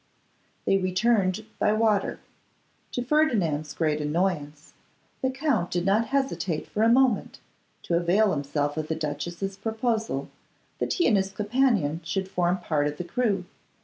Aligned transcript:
They 0.65 0.79
returned 0.79 1.45
by 1.59 1.73
water. 1.73 2.19
To 2.93 3.03
Ferdinand's 3.03 3.75
great 3.75 4.01
annoyance, 4.01 4.73
the 5.21 5.29
Count 5.29 5.69
did 5.69 5.85
not 5.85 6.07
hesitate 6.07 6.65
for 6.67 6.81
a 6.81 6.89
moment 6.89 7.39
to 7.83 7.95
avail 7.97 8.31
himself 8.31 8.77
of 8.77 8.87
the 8.87 8.95
duchess's 8.95 9.57
proposal 9.57 10.31
that 10.79 10.93
he 10.93 11.05
and 11.07 11.17
his 11.17 11.31
companion 11.31 12.01
should 12.03 12.27
form 12.27 12.57
part 12.57 12.87
of 12.87 12.97
the 12.97 13.03
crew. 13.03 13.45